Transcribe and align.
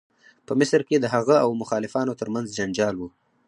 په 0.47 0.53
مصر 0.59 0.81
کې 0.87 0.97
د 0.99 1.05
هغه 1.15 1.35
او 1.43 1.49
مخالفانو 1.61 2.13
تر 2.19 2.27
منځ 2.35 2.47
جنجال 2.57 2.95
و. 2.97 3.01